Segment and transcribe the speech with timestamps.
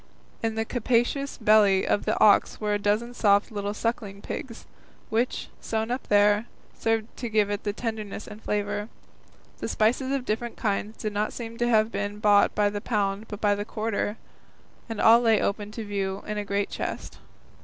[0.41, 4.65] In the capacious belly of the ox were a dozen soft little sucking pigs,
[5.11, 8.89] which, sewn up there, served to give it tenderness and flavour.
[9.59, 13.27] The spices of different kinds did not seem to have been bought by the pound
[13.27, 14.17] but by the quarter,
[14.89, 17.19] and all lay open to view in a great chest.